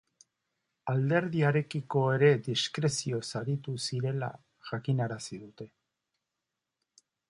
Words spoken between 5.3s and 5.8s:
dute.